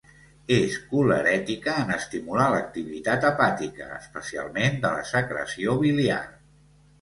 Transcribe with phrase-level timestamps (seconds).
[0.53, 6.21] És colerètica en estimular l'activitat hepàtica, especialment de la secreció biliar.